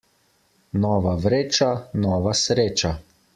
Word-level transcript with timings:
Nova 0.85 1.13
vreča, 1.25 1.69
nova 2.07 2.35
sreča. 2.41 2.93